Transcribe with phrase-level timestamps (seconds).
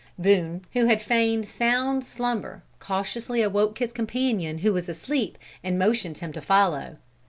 [0.17, 6.17] Boone, who had feigned sound slumber, cautiously awoke his companion who was asleep and motioned
[6.17, 6.97] him to follow.